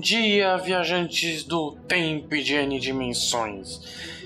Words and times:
dia, 0.00 0.56
viajantes 0.56 1.44
do 1.44 1.72
tempo 1.86 2.34
e 2.34 2.42
de 2.42 2.54
N 2.54 2.80
dimensões. 2.80 3.80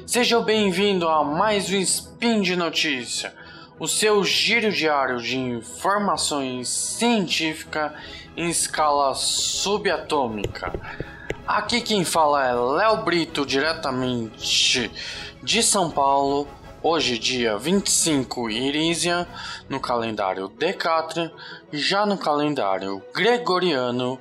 Seja 0.06 0.40
bem-vindo 0.40 1.08
a 1.08 1.24
mais 1.24 1.68
um 1.68 1.76
Spin 1.80 2.40
de 2.42 2.54
Notícia, 2.54 3.34
o 3.78 3.88
seu 3.88 4.22
giro 4.22 4.70
diário 4.70 5.20
de 5.20 5.36
informações 5.36 6.68
científicas 6.68 7.90
em 8.36 8.48
escala 8.48 9.16
subatômica. 9.16 10.72
Aqui 11.44 11.80
quem 11.80 12.04
fala 12.04 12.46
é 12.46 12.52
Léo 12.52 12.98
Brito, 12.98 13.44
diretamente 13.44 14.92
de 15.42 15.60
São 15.60 15.90
Paulo. 15.90 16.46
Hoje, 16.82 17.18
dia 17.18 17.58
25 17.58 18.48
Irisia, 18.48 19.26
no 19.68 19.80
calendário 19.80 20.48
Decatria, 20.48 21.32
já 21.72 22.06
no 22.06 22.16
calendário 22.16 23.02
Gregoriano 23.12 24.20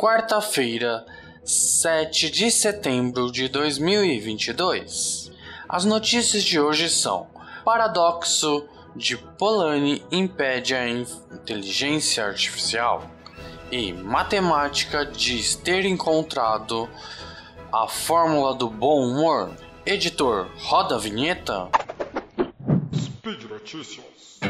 quarta-feira, 0.00 1.04
7 1.44 2.30
de 2.30 2.50
setembro 2.50 3.30
de 3.30 3.48
2022. 3.48 5.30
As 5.68 5.84
notícias 5.84 6.42
de 6.42 6.58
hoje 6.58 6.88
são: 6.88 7.26
Paradoxo 7.62 8.64
de 8.96 9.18
Polanyi 9.18 10.02
impede 10.10 10.74
a 10.74 10.88
inteligência 10.88 12.24
artificial 12.24 13.10
e 13.70 13.92
matemática 13.92 15.04
diz 15.04 15.54
ter 15.54 15.84
encontrado 15.84 16.88
a 17.70 17.86
fórmula 17.86 18.54
do 18.54 18.70
bom 18.70 19.04
humor. 19.04 19.54
Editor, 19.84 20.48
roda 20.62 20.94
a 20.94 20.98
vinheta. 20.98 21.68
Speed 22.94 23.42
Notícias. 23.50 24.40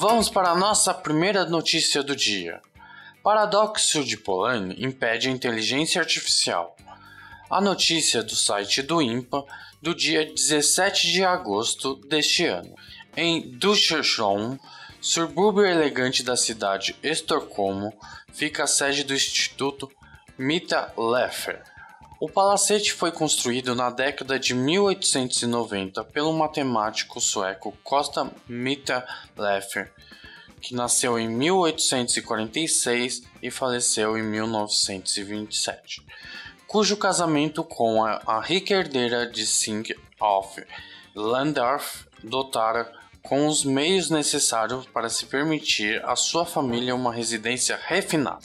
Vamos 0.00 0.30
para 0.30 0.50
a 0.50 0.56
nossa 0.56 0.94
primeira 0.94 1.44
notícia 1.44 2.04
do 2.04 2.14
dia. 2.14 2.60
Paradoxo 3.20 4.04
de 4.04 4.16
Polanyi 4.16 4.76
impede 4.78 5.28
a 5.28 5.32
inteligência 5.32 6.00
artificial. 6.00 6.76
A 7.50 7.60
notícia 7.60 8.22
do 8.22 8.36
site 8.36 8.80
do 8.80 9.02
INPA 9.02 9.44
do 9.82 9.92
dia 9.92 10.24
17 10.24 11.10
de 11.10 11.24
agosto 11.24 11.96
deste 12.06 12.46
ano. 12.46 12.76
Em 13.16 13.50
Duschenschom, 13.50 14.56
subúrbio 15.00 15.66
elegante 15.66 16.22
da 16.22 16.36
cidade 16.36 16.94
Estocolmo, 17.02 17.92
fica 18.32 18.62
a 18.62 18.68
sede 18.68 19.02
do 19.02 19.12
Instituto 19.12 19.90
Mita 20.38 20.92
Leffer. 20.96 21.60
O 22.20 22.28
palacete 22.28 22.92
foi 22.92 23.12
construído 23.12 23.76
na 23.76 23.90
década 23.90 24.40
de 24.40 24.52
1890 24.52 26.02
pelo 26.02 26.32
matemático 26.32 27.20
sueco 27.20 27.72
Costa 27.84 28.28
Mita 28.48 29.06
Leffer, 29.36 29.92
que 30.60 30.74
nasceu 30.74 31.16
em 31.16 31.28
1846 31.28 33.22
e 33.40 33.52
faleceu 33.52 34.18
em 34.18 34.24
1927, 34.24 36.04
cujo 36.66 36.96
casamento 36.96 37.62
com 37.62 38.04
a, 38.04 38.20
a 38.26 38.40
rica 38.40 38.74
herdeira 38.74 39.24
de 39.24 39.46
Sing 39.46 39.84
of 40.20 40.66
Landorf 41.14 42.04
dotara 42.24 42.92
com 43.22 43.46
os 43.46 43.64
meios 43.64 44.10
necessários 44.10 44.86
para 44.86 45.08
se 45.08 45.26
permitir 45.26 46.02
à 46.04 46.16
sua 46.16 46.46
família 46.46 46.94
uma 46.94 47.12
residência 47.12 47.78
refinada. 47.86 48.40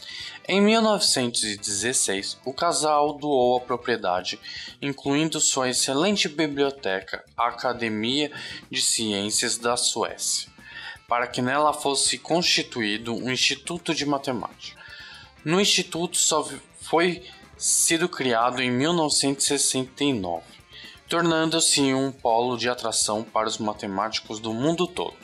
Em 0.47 0.59
1916, 0.59 2.37
o 2.43 2.53
casal 2.53 3.13
doou 3.13 3.57
a 3.57 3.61
propriedade, 3.61 4.39
incluindo 4.81 5.39
sua 5.39 5.69
excelente 5.69 6.27
biblioteca, 6.27 7.23
à 7.37 7.47
Academia 7.47 8.31
de 8.69 8.81
Ciências 8.81 9.57
da 9.57 9.77
Suécia, 9.77 10.49
para 11.07 11.27
que 11.27 11.41
nela 11.41 11.71
fosse 11.71 12.17
constituído 12.17 13.13
um 13.15 13.31
instituto 13.31 13.95
de 13.95 14.05
matemática. 14.05 14.81
No 15.45 15.61
instituto 15.61 16.17
só 16.17 16.49
foi 16.81 17.23
sido 17.57 18.09
criado 18.09 18.61
em 18.61 18.69
1969 18.69 20.52
tornando-se 21.13 21.93
um 21.93 22.11
polo 22.11 22.57
de 22.57 22.67
atração 22.67 23.21
para 23.23 23.47
os 23.47 23.59
matemáticos 23.59 24.39
do 24.39 24.51
mundo 24.51 24.87
todo. 24.87 25.15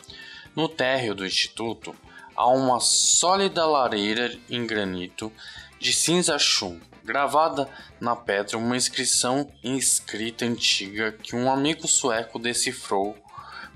No 0.55 0.69
térreo 0.69 1.16
do 1.16 1.25
instituto 1.25 1.95
há 2.35 2.47
uma 2.47 2.79
sólida 2.79 3.66
lareira 3.66 4.38
em 4.47 4.67
granito 4.67 5.31
de 5.79 5.91
cinza 5.91 6.38
chumbo, 6.38 6.85
gravada 7.03 7.67
na 8.00 8.16
pedra 8.16 8.55
uma 8.55 8.77
inscrição 8.77 9.51
em 9.63 9.77
escrita 9.77 10.45
antiga 10.45 11.11
que 11.11 11.35
um 11.35 11.51
amigo 11.51 11.88
sueco 11.88 12.38
decifrou 12.38 13.17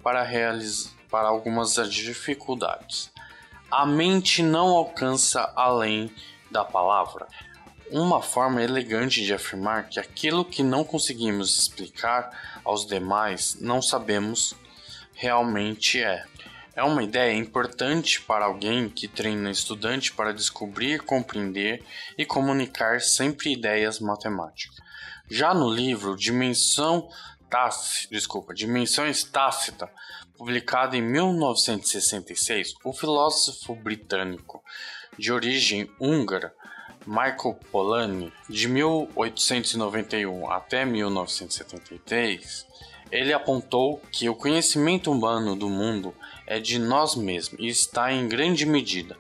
para, 0.03 0.23
para 1.09 1.29
algumas 1.29 1.73
dificuldades. 1.89 3.11
A 3.71 3.87
mente 3.87 4.43
não 4.43 4.67
alcança 4.67 5.51
além 5.55 6.13
da 6.51 6.63
palavra 6.63 7.25
uma 7.89 8.21
forma 8.21 8.61
elegante 8.61 9.23
de 9.23 9.33
afirmar 9.33 9.89
que 9.89 9.99
aquilo 9.99 10.45
que 10.45 10.63
não 10.63 10.83
conseguimos 10.83 11.57
explicar 11.57 12.59
aos 12.63 12.85
demais 12.85 13.57
não 13.59 13.81
sabemos 13.81 14.55
realmente 15.13 16.01
é. 16.01 16.23
É 16.75 16.83
uma 16.83 17.03
ideia 17.03 17.33
importante 17.33 18.19
para 18.21 18.45
alguém 18.45 18.89
que 18.89 19.07
treina 19.07 19.51
estudante 19.51 20.11
para 20.11 20.33
descobrir, 20.33 21.01
compreender 21.01 21.83
e 22.17 22.25
comunicar 22.25 22.99
sempre 22.99 23.53
ideias 23.53 23.99
matemáticas. 23.99 24.75
Já 25.29 25.53
no 25.53 25.71
livro 25.71 26.15
Dimensão 26.17 27.07
Tácita, 27.47 28.09
desculpa, 28.09 28.55
Dimensões 28.55 29.23
Tácita, 29.23 29.87
publicado 30.35 30.95
em 30.95 31.01
1966, 31.01 32.73
o 32.83 32.91
filósofo 32.91 33.75
britânico 33.75 34.63
de 35.17 35.31
origem 35.31 35.87
húngara 35.99 36.51
Michael 37.05 37.59
Polanyi, 37.71 38.31
de 38.49 38.67
1891 38.67 40.49
até 40.49 40.85
1973, 40.85 42.65
ele 43.11 43.33
apontou 43.33 44.01
que 44.11 44.29
o 44.29 44.35
conhecimento 44.35 45.11
humano 45.11 45.55
do 45.55 45.69
mundo 45.69 46.15
é 46.47 46.59
de 46.59 46.79
nós 46.79 47.15
mesmos 47.15 47.59
e 47.59 47.67
está 47.67 48.11
em 48.11 48.27
grande 48.27 48.65
medida. 48.65 49.17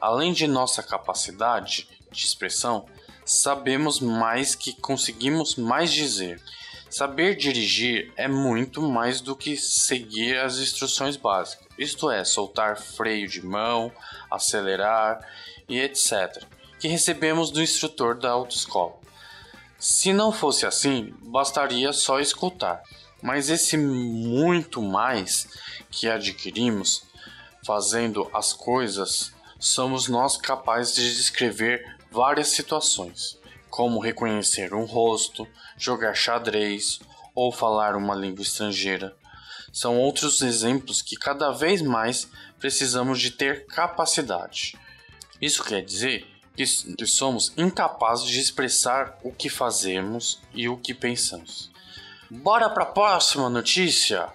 Além 0.00 0.32
de 0.32 0.46
nossa 0.46 0.82
capacidade 0.82 1.88
de 2.10 2.24
expressão, 2.24 2.86
sabemos 3.24 4.00
mais 4.00 4.54
que 4.54 4.72
conseguimos 4.72 5.56
mais 5.56 5.92
dizer. 5.92 6.40
Saber 6.88 7.34
dirigir 7.34 8.12
é 8.16 8.28
muito 8.28 8.80
mais 8.80 9.20
do 9.20 9.34
que 9.34 9.56
seguir 9.56 10.38
as 10.38 10.58
instruções 10.58 11.16
básicas, 11.16 11.66
isto 11.76 12.08
é, 12.08 12.24
soltar 12.24 12.76
freio 12.76 13.28
de 13.28 13.44
mão, 13.44 13.90
acelerar 14.30 15.18
e 15.68 15.80
etc 15.80 16.53
que 16.84 16.88
recebemos 16.88 17.50
do 17.50 17.62
instrutor 17.62 18.14
da 18.14 18.28
autoescola. 18.28 18.92
Se 19.78 20.12
não 20.12 20.30
fosse 20.30 20.66
assim, 20.66 21.14
bastaria 21.22 21.94
só 21.94 22.20
escutar, 22.20 22.82
mas 23.22 23.48
esse 23.48 23.78
muito 23.78 24.82
mais 24.82 25.48
que 25.90 26.10
adquirimos 26.10 27.02
fazendo 27.64 28.28
as 28.34 28.52
coisas, 28.52 29.32
somos 29.58 30.08
nós 30.08 30.36
capazes 30.36 30.94
de 30.94 31.16
descrever 31.16 31.96
várias 32.10 32.48
situações, 32.48 33.38
como 33.70 33.98
reconhecer 33.98 34.74
um 34.74 34.84
rosto, 34.84 35.48
jogar 35.78 36.12
xadrez 36.12 37.00
ou 37.34 37.50
falar 37.50 37.96
uma 37.96 38.14
língua 38.14 38.42
estrangeira. 38.42 39.16
São 39.72 39.98
outros 39.98 40.42
exemplos 40.42 41.00
que 41.00 41.16
cada 41.16 41.50
vez 41.50 41.80
mais 41.80 42.28
precisamos 42.60 43.20
de 43.20 43.30
ter 43.30 43.64
capacidade. 43.64 44.76
Isso 45.40 45.64
quer 45.64 45.82
dizer 45.82 46.33
que 46.56 47.06
somos 47.06 47.52
incapazes 47.56 48.28
de 48.28 48.40
expressar 48.40 49.18
o 49.22 49.32
que 49.32 49.48
fazemos 49.48 50.40
e 50.54 50.68
o 50.68 50.76
que 50.76 50.94
pensamos. 50.94 51.70
Bora 52.30 52.70
para 52.70 52.84
a 52.84 52.86
próxima 52.86 53.50
notícia! 53.50 54.28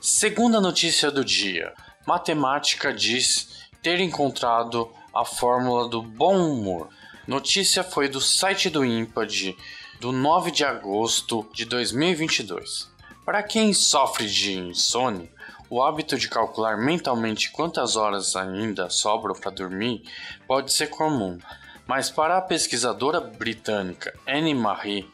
Segunda 0.00 0.60
notícia 0.60 1.10
do 1.10 1.24
dia: 1.24 1.74
Matemática 2.06 2.92
diz 2.92 3.68
ter 3.82 4.00
encontrado 4.00 4.90
a 5.14 5.24
fórmula 5.24 5.88
do 5.88 6.02
bom 6.02 6.36
humor. 6.36 6.88
Notícia 7.26 7.84
foi 7.84 8.08
do 8.08 8.20
site 8.20 8.70
do 8.70 8.84
IMPAD 8.84 9.56
do 10.00 10.12
9 10.12 10.50
de 10.50 10.64
agosto 10.64 11.46
de 11.52 11.64
2022. 11.64 12.88
Para 13.24 13.42
quem 13.42 13.74
sofre 13.74 14.26
de 14.26 14.54
insônia, 14.54 15.30
o 15.70 15.82
hábito 15.82 16.16
de 16.16 16.28
calcular 16.28 16.76
mentalmente 16.76 17.50
quantas 17.50 17.96
horas 17.96 18.36
ainda 18.36 18.88
sobram 18.90 19.34
para 19.34 19.50
dormir 19.50 20.02
pode 20.46 20.72
ser 20.72 20.88
comum, 20.88 21.38
mas 21.86 22.10
para 22.10 22.36
a 22.36 22.42
pesquisadora 22.42 23.20
britânica 23.20 24.14
Anne 24.26 24.54
Marie 24.54 25.08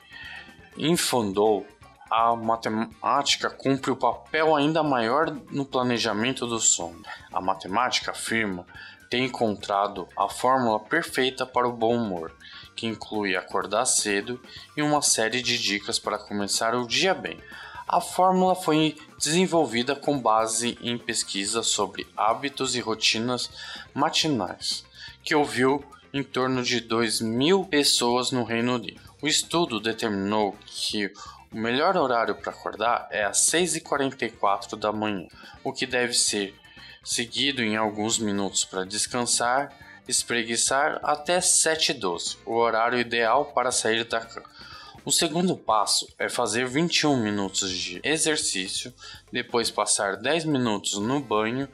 Infundou, 0.77 1.65
a 2.11 2.35
matemática 2.35 3.49
cumpre 3.49 3.93
o 3.93 3.95
um 3.95 3.99
papel 3.99 4.56
ainda 4.56 4.83
maior 4.83 5.31
no 5.51 5.65
planejamento 5.65 6.47
do 6.47 6.59
sono. 6.59 7.00
A 7.33 7.41
matemática 7.41 8.11
afirma 8.11 8.67
ter 9.09 9.19
encontrado 9.19 10.09
a 10.17 10.29
fórmula 10.29 10.81
perfeita 10.81 11.47
para 11.47 11.69
o 11.69 11.73
bom 11.73 11.97
humor, 11.97 12.33
que 12.75 12.87
inclui 12.87 13.37
acordar 13.37 13.87
cedo 13.87 14.41
e 14.77 14.83
uma 14.83 15.00
série 15.00 15.41
de 15.41 15.57
dicas 15.59 15.99
para 15.99 16.19
começar 16.19 16.75
o 16.75 16.87
dia 16.87 17.15
bem. 17.15 17.39
A 17.87 18.01
fórmula 18.01 18.55
foi 18.55 18.97
desenvolvida 19.19 19.95
com 19.95 20.19
base 20.19 20.79
em 20.81 20.97
pesquisas 20.97 21.67
sobre 21.67 22.07
hábitos 22.17 22.75
e 22.75 22.81
rotinas 22.81 23.51
matinais, 23.93 24.85
que 25.23 25.35
ouviu 25.35 25.85
em 26.13 26.23
torno 26.23 26.63
de 26.63 26.81
2 26.81 27.21
mil 27.21 27.65
pessoas 27.67 28.31
no 28.31 28.43
Reino 28.43 28.77
Unido. 28.77 29.01
O 29.21 29.29
estudo 29.29 29.81
determinou 29.81 30.57
que 30.65 31.13
o 31.53 31.57
melhor 31.57 31.97
horário 31.97 32.35
para 32.35 32.53
acordar 32.53 33.07
é 33.11 33.25
às 33.25 33.39
6h44 33.51 34.77
da 34.77 34.91
manhã, 34.91 35.29
o 35.63 35.73
que 35.73 35.87
deve 35.87 36.15
ser 36.15 36.55
seguido 37.05 37.63
em 37.63 37.77
alguns 37.77 38.19
minutos 38.19 38.65
para 38.65 38.85
descansar, 38.85 39.73
espreguiçar 40.09 41.01
até 41.03 41.39
7h12, 41.39 42.39
o 42.47 42.55
horário 42.55 42.99
ideal 42.99 43.47
para 43.47 43.71
sair 43.71 44.05
da 44.05 44.21
cama. 44.21 44.47
O 45.05 45.12
segundo 45.12 45.55
passo 45.55 46.09
é 46.19 46.31
fazer 46.31 46.67
21 46.67 47.19
minutos 47.19 47.71
de 47.71 48.01
exercício, 48.03 48.91
depois 49.31 49.71
passar 49.71 50.17
10 50.17 50.47
minutos 50.47 50.95
no 50.95 51.21
banho 51.21 51.69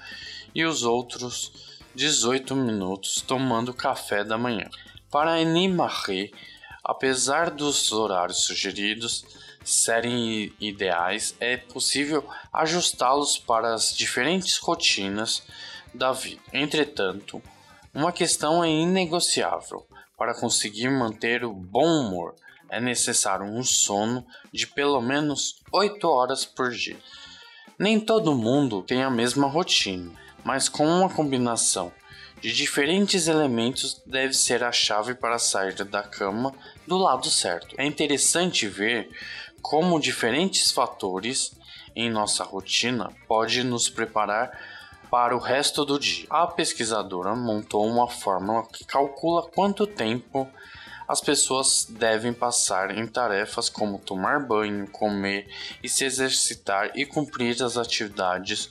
e 0.52 0.64
os 0.64 0.82
outros 0.82 1.78
18 1.94 2.56
minutos 2.56 3.22
tomando 3.22 3.72
café 3.72 4.24
da 4.24 4.36
manhã. 4.36 4.68
Para 5.12 5.40
Animarre, 5.40 6.34
apesar 6.82 7.50
dos 7.50 7.92
horários 7.92 8.42
sugeridos 8.42 9.24
serem 9.64 10.52
ideais, 10.60 11.32
é 11.38 11.56
possível 11.56 12.28
ajustá-los 12.52 13.38
para 13.38 13.72
as 13.72 13.96
diferentes 13.96 14.56
rotinas 14.56 15.44
da 15.94 16.10
vida. 16.10 16.42
Entretanto, 16.52 17.40
uma 17.94 18.10
questão 18.10 18.64
é 18.64 18.68
inegociável: 18.68 19.86
para 20.18 20.34
conseguir 20.34 20.90
manter 20.90 21.44
o 21.44 21.52
bom 21.52 21.86
humor 21.86 22.34
é 22.70 22.80
necessário 22.80 23.44
um 23.44 23.62
sono 23.62 24.24
de 24.52 24.66
pelo 24.66 25.00
menos 25.00 25.60
8 25.72 26.08
horas 26.08 26.44
por 26.44 26.70
dia. 26.70 26.98
Nem 27.78 27.98
todo 27.98 28.34
mundo 28.34 28.82
tem 28.82 29.02
a 29.02 29.10
mesma 29.10 29.46
rotina, 29.48 30.12
mas 30.44 30.68
com 30.68 30.86
uma 30.86 31.08
combinação 31.08 31.92
de 32.40 32.52
diferentes 32.52 33.26
elementos 33.28 34.00
deve 34.06 34.32
ser 34.34 34.64
a 34.64 34.72
chave 34.72 35.14
para 35.14 35.38
sair 35.38 35.74
da 35.84 36.02
cama 36.02 36.54
do 36.86 36.96
lado 36.96 37.28
certo. 37.28 37.74
É 37.76 37.84
interessante 37.84 38.66
ver 38.66 39.10
como 39.60 40.00
diferentes 40.00 40.70
fatores 40.70 41.52
em 41.94 42.10
nossa 42.10 42.44
rotina 42.44 43.10
podem 43.28 43.64
nos 43.64 43.90
preparar 43.90 44.50
para 45.10 45.36
o 45.36 45.40
resto 45.40 45.84
do 45.84 45.98
dia. 45.98 46.26
A 46.30 46.46
pesquisadora 46.46 47.34
montou 47.34 47.86
uma 47.86 48.08
fórmula 48.08 48.64
que 48.66 48.84
calcula 48.84 49.42
quanto 49.42 49.86
tempo 49.86 50.48
as 51.10 51.20
pessoas 51.20 51.88
devem 51.90 52.32
passar 52.32 52.96
em 52.96 53.04
tarefas 53.04 53.68
como 53.68 53.98
tomar 53.98 54.46
banho, 54.46 54.88
comer 54.88 55.48
e 55.82 55.88
se 55.88 56.04
exercitar 56.04 56.92
e 56.94 57.04
cumprir 57.04 57.60
as 57.64 57.76
atividades 57.76 58.70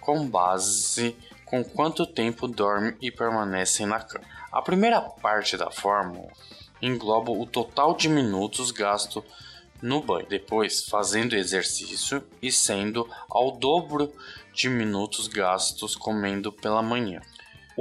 com 0.00 0.24
base 0.24 1.16
com 1.44 1.64
quanto 1.64 2.06
tempo 2.06 2.46
dorme 2.46 2.94
e 3.02 3.10
permanecem 3.10 3.86
na 3.86 3.98
cama. 3.98 4.24
A 4.52 4.62
primeira 4.62 5.00
parte 5.00 5.56
da 5.56 5.68
fórmula 5.68 6.28
engloba 6.80 7.32
o 7.32 7.44
total 7.44 7.96
de 7.96 8.08
minutos 8.08 8.70
gasto 8.70 9.24
no 9.82 10.00
banho, 10.00 10.28
depois 10.28 10.84
fazendo 10.84 11.34
exercício 11.34 12.22
e 12.40 12.52
sendo 12.52 13.10
ao 13.28 13.50
dobro 13.50 14.12
de 14.54 14.68
minutos 14.68 15.26
gastos 15.26 15.96
comendo 15.96 16.52
pela 16.52 16.84
manhã. 16.84 17.20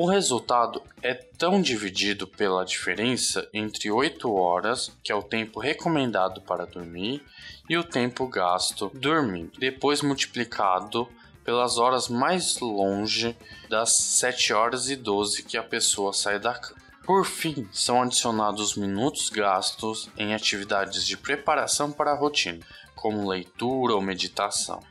O 0.01 0.05
resultado 0.05 0.81
é 1.03 1.13
tão 1.13 1.61
dividido 1.61 2.25
pela 2.25 2.63
diferença 2.63 3.45
entre 3.53 3.91
8 3.91 4.33
horas, 4.33 4.97
que 5.03 5.11
é 5.11 5.15
o 5.15 5.21
tempo 5.21 5.59
recomendado 5.59 6.39
para 6.39 6.65
dormir, 6.65 7.21
e 7.69 7.77
o 7.77 7.83
tempo 7.83 8.25
gasto 8.25 8.89
dormindo, 8.93 9.59
depois 9.59 10.01
multiplicado 10.01 11.05
pelas 11.43 11.77
horas 11.77 12.07
mais 12.07 12.61
longe 12.61 13.35
das 13.69 13.97
7 13.97 14.53
horas 14.53 14.89
e 14.89 14.95
12 14.95 15.43
que 15.43 15.57
a 15.57 15.63
pessoa 15.63 16.13
sai 16.13 16.39
da 16.39 16.53
cama. 16.53 16.79
Por 17.03 17.25
fim, 17.25 17.67
são 17.69 18.01
adicionados 18.01 18.77
minutos 18.77 19.29
gastos 19.29 20.09
em 20.15 20.33
atividades 20.33 21.05
de 21.05 21.17
preparação 21.17 21.91
para 21.91 22.11
a 22.11 22.17
rotina, 22.17 22.65
como 22.95 23.27
leitura 23.27 23.95
ou 23.95 24.01
meditação. 24.01 24.81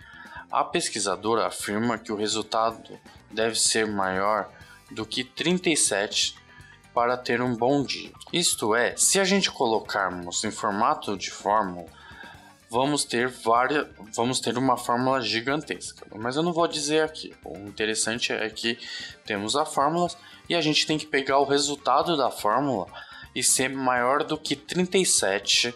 A 0.53 0.63
pesquisadora 0.63 1.47
afirma 1.47 1.97
que 1.97 2.13
o 2.13 2.17
resultado 2.17 3.01
deve 3.31 3.59
ser 3.59 3.87
maior 3.87 4.51
do 4.91 5.05
que 5.05 5.25
37 5.25 6.35
para 6.95 7.17
ter 7.17 7.41
um 7.41 7.55
bom 7.55 7.85
dia. 7.85 8.11
Isto 8.33 8.75
é, 8.75 8.97
se 8.97 9.21
a 9.21 9.25
gente 9.25 9.51
colocarmos 9.51 10.43
em 10.45 10.51
formato 10.51 11.17
de 11.17 11.31
fórmula, 11.31 11.87
vamos 12.71 13.05
ter 13.05 13.29
várias, 13.29 13.87
vamos 14.15 14.41
ter 14.41 14.59
uma 14.59 14.77
fórmula 14.77 15.21
gigantesca. 15.21 16.07
Mas 16.17 16.37
eu 16.37 16.43
não 16.43 16.53
vou 16.53 16.67
dizer 16.67 17.03
aqui. 17.03 17.35
O 17.45 17.57
interessante 17.69 18.33
é 18.33 18.49
que 18.51 18.79
temos 19.25 19.57
a 19.57 19.65
fórmula 19.65 20.11
e 20.49 20.55
a 20.55 20.61
gente 20.61 20.87
tem 20.87 20.99
que 20.99 21.07
pegar 21.07 21.39
o 21.39 21.45
resultado 21.45 22.17
da 22.17 22.31
fórmula 22.31 22.87
e 23.35 23.43
ser 23.43 23.71
maior 23.71 24.25
do 24.25 24.37
que 24.37 24.57
37 24.57 25.75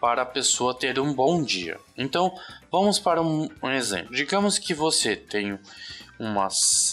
para 0.00 0.22
a 0.22 0.26
pessoa 0.26 0.74
ter 0.74 0.98
um 0.98 1.14
bom 1.14 1.42
dia. 1.42 1.78
Então, 1.96 2.34
vamos 2.70 2.98
para 2.98 3.22
um, 3.22 3.48
um 3.62 3.70
exemplo. 3.70 4.14
Digamos 4.14 4.58
que 4.58 4.74
você 4.74 5.16
tem 5.16 5.58
uma 6.18 6.48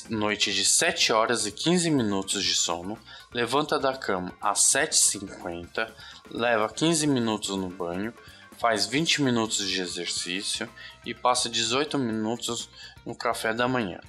noite 0.10 0.54
de 0.54 0.66
7 0.66 1.14
horas 1.14 1.46
e 1.46 1.52
15 1.52 1.92
minutos 1.92 2.44
de 2.44 2.56
sono, 2.56 2.98
levanta 3.32 3.80
da 3.80 3.96
cama 3.96 4.34
às 4.42 4.60
7h50, 4.60 5.90
leva 6.30 6.68
15 6.70 7.06
minutos 7.08 7.56
no 7.56 7.70
banho, 7.70 8.14
faz 8.58 8.86
20 8.86 9.22
minutos 9.22 9.68
de 9.68 9.82
exercício 9.82 10.70
e 11.06 11.14
passa 11.14 11.50
18 11.50 11.98
minutos 11.98 12.70
no 13.06 13.16
café 13.16 13.54
da 13.54 13.68
manhã. 13.68 14.00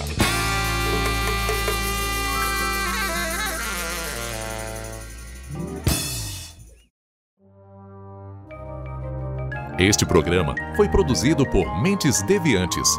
Este 9.79 10.05
programa 10.05 10.53
foi 10.75 10.89
produzido 10.89 11.49
por 11.49 11.81
Mentes 11.81 12.21
Deviantes. 12.23 12.89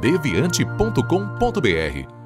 deviante.com.br 0.00 2.25